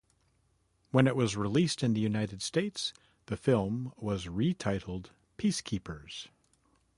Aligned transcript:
When 0.89 1.05
it 1.05 1.15
was 1.15 1.37
released 1.37 1.83
in 1.83 1.93
the 1.93 1.99
United 2.01 2.41
States, 2.41 2.91
the 3.27 3.37
film 3.37 3.93
was 3.97 4.27
re-titled 4.27 5.11
"Peacekeepers". 5.37 6.25